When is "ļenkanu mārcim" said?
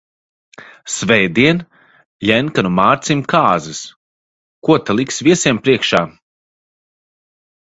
2.29-3.21